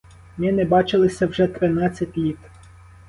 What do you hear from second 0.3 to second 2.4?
Ми не бачилися вже тринадцять літ.